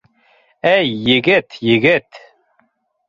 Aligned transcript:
—Эй, 0.75 0.87
егет, 1.15 1.47
егет. 1.73 2.09